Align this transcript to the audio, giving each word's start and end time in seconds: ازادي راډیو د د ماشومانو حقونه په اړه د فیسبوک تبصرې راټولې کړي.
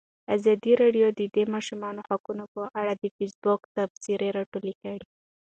ازادي 0.35 0.73
راډیو 0.81 1.07
د 1.19 1.21
د 1.35 1.37
ماشومانو 1.53 2.01
حقونه 2.09 2.43
په 2.53 2.61
اړه 2.81 2.93
د 2.95 3.03
فیسبوک 3.15 3.61
تبصرې 3.75 4.29
راټولې 4.37 4.73
کړي. 4.83 5.07